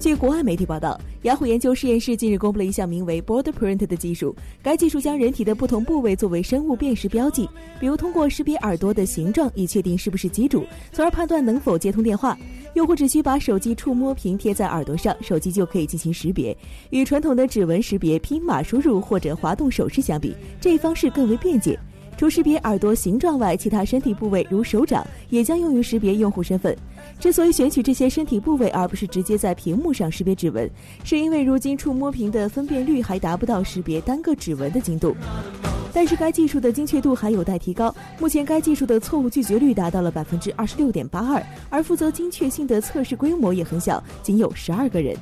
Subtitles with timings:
[0.00, 4.32] 据国外媒体报道，雅虎研究实验室近日公布了一项名为 BorderPrint 的技术。
[4.62, 7.48] 该技术将人体的不同部位作为生物辨识标记，
[7.80, 12.36] 比如通过识别耳朵的形状以确定是不是机主，从而判断能否接通电话；
[12.74, 16.56] 用户只需把手机触摸屏贴在耳朵上，手机就可以进行识别。
[16.90, 21.76] 与传统的指纹识别、拼码输入或者滑动手势相比，这一方式更为便捷。
[22.18, 26.76] 除识别耳朵形状外，其他身体部位如手掌也将用于识别用户身份。
[27.20, 30.68] 之所以选取这些身体部位，而不是直接在屏幕上识别指纹，
[31.04, 35.14] 是因为如今触摸屏的分辨率还达不到识别单个指纹的精度。
[35.92, 37.94] 但是该技术的精确度还有待提高。
[38.18, 41.40] 目前该技术的错误拒绝率达到了百分之二十六点八二，
[41.70, 45.16] 而负责精确性的测试规模也很小，仅有十二个人。